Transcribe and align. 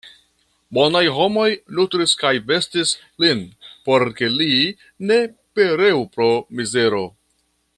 Bonaj 0.77 1.01
homoj 1.17 1.49
nutris 1.79 2.13
kaj 2.21 2.31
vestis 2.51 2.93
lin, 3.25 3.43
por 3.89 4.07
ke 4.21 4.31
li 4.39 4.49
ne 5.11 5.21
pereu 5.59 6.05
pro 6.17 6.31
mizero. 6.61 7.05